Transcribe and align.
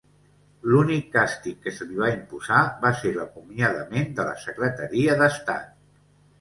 L'únic 0.69 1.11
càstig 1.15 1.59
que 1.65 1.73
se 1.81 1.87
li 1.91 1.99
va 1.99 2.09
imposar 2.15 2.63
va 2.87 2.93
ser 3.03 3.13
l'acomiadament 3.19 4.13
de 4.19 4.29
la 4.33 4.35
Secretaria 4.49 5.23
d'Estat. 5.25 5.73